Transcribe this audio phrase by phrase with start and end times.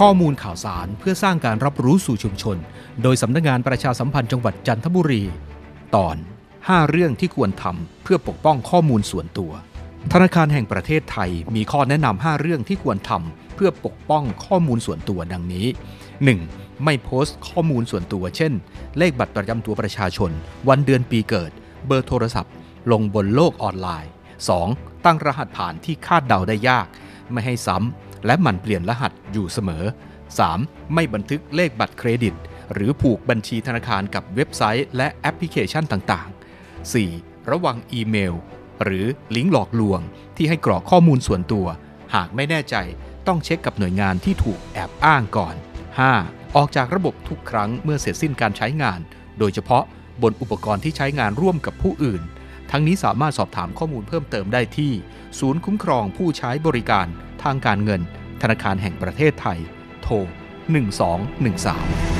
[0.00, 2.56] ข้อมูลข่าวสารเพื่อสร้างการรับรู้สู่ชุมชน
[3.02, 5.22] โดยสำนักงานประชาสัมพันธ์จังหวัดจันทบุรี
[5.96, 6.16] ตอน
[6.52, 9.52] 5 เรื่องที่ควรทำเพื่อปกป้องข้อมูลส่วนตัว
[10.12, 15.66] ธนาคารแห่งประเทศไทยมีข้อแนะนำ5เรื่องที่ควรทำเพื่อปกป้องข้อมูลส่วนตัวดังนี้
[16.26, 16.84] 1.
[16.84, 18.52] ไม่โพสต์ข้อมูลส่วนตัว เช่น
[18.98, 20.30] เลขบัตรประจำตัวประชาชน
[20.68, 21.50] วันเดือนปีเกิด
[21.86, 22.52] เบอร์โทรศัพท์
[22.92, 24.10] ลงบนโลกออนไลน์
[24.56, 25.04] 2.
[25.04, 26.86] ตั้งรหัสผ่านที่คาดเดาได้ยาก
[27.32, 29.84] ไม่ให้ซ้ำ และหมั่นเปลี่ยนรหัสอยู่เสมอ
[30.38, 30.94] 3.
[30.94, 32.34] ไม่บันทึกเลขบัตรเครดิต
[32.72, 37.50] หรือผูกบัญชีธนาคารกับเว็บไซต์และแอปพลิเคชันต่างๆ 4.
[37.50, 38.34] ระวังอีเมล
[38.84, 40.00] หรือลิงก์หลอกลวง
[40.36, 41.66] ที่ให้กรอกข้อมูลส่วนตัว
[42.14, 42.76] หากไม่แน่ใจ
[43.26, 45.54] ต้องเช็คกับหน่วยงานที่ถูกแอบอ้างก่อน
[46.06, 46.56] 5.
[46.56, 49.00] ออกจากระบบทุกครั้งเมื่อเสร็จสิ้นการใช้งาน
[49.38, 49.84] โดยเฉพาะ
[50.22, 52.22] บนอุปกรณ์ที่ใช้งานร่วมกับผู้อื่น
[52.70, 54.92] ทั้งนี้สามารถสอบถามข้อมูลเพิ่มเติมได้ที่
[55.38, 57.06] ศูนย์คุ้มครองผู้ใช้บริการ
[57.42, 58.00] ทางการเงิน
[58.42, 59.58] ธนาคารแห่งประเทศไทย
[60.02, 62.11] โทร 1213